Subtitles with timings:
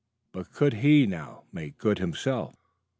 [0.33, 2.55] But could he now "make good" himself?